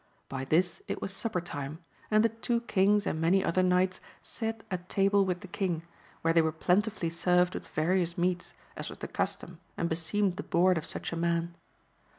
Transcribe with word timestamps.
By 0.29 0.45
this 0.45 0.81
it 0.87 0.99
was 0.99 1.13
supper 1.13 1.39
time, 1.41 1.77
and 2.09 2.25
the 2.25 2.29
two 2.29 2.61
kings 2.61 3.05
and 3.05 3.21
many 3.21 3.45
other 3.45 3.61
knights 3.61 4.01
sate 4.23 4.63
at 4.71 4.89
table 4.89 5.25
with 5.25 5.41
the 5.41 5.47
king, 5.47 5.83
where 6.23 6.33
they 6.33 6.41
were 6.41 6.51
plentifully 6.51 7.11
served 7.11 7.53
with 7.53 7.67
various 7.67 8.17
meats, 8.17 8.55
as 8.75 8.89
was 8.89 8.97
the 8.97 9.07
custom 9.07 9.59
and 9.77 9.87
beseemed 9.87 10.37
the 10.37 10.41
board 10.41 10.79
of 10.79 10.87
such 10.87 11.13
a 11.13 11.15
man. 11.15 11.53